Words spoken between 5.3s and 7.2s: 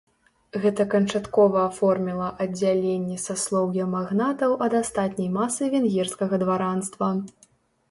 масы венгерскага дваранства.